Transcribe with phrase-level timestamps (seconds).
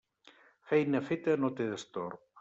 [0.69, 2.25] Feina feta no té destorb.